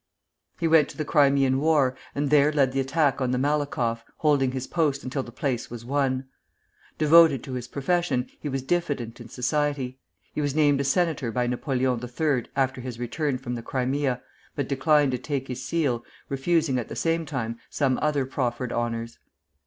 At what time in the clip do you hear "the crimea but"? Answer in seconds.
13.53-14.67